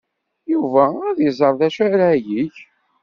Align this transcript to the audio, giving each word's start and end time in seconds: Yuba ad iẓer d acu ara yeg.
Yuba 0.51 0.85
ad 1.09 1.17
iẓer 1.27 1.53
d 1.59 1.61
acu 1.67 1.79
ara 1.85 2.09
yeg. 2.31 2.55